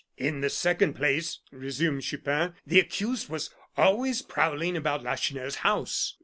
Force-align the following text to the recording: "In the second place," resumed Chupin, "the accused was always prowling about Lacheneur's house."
"In 0.17 0.41
the 0.41 0.49
second 0.49 0.95
place," 0.95 1.41
resumed 1.51 2.01
Chupin, 2.01 2.55
"the 2.65 2.79
accused 2.79 3.29
was 3.29 3.51
always 3.77 4.23
prowling 4.23 4.75
about 4.75 5.03
Lacheneur's 5.03 5.57
house." 5.57 6.17